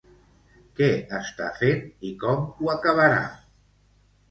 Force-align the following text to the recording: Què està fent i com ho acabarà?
Què 0.79 0.87
està 1.17 1.51
fent 1.59 1.85
i 2.11 2.15
com 2.25 2.49
ho 2.51 2.75
acabarà? 2.79 3.23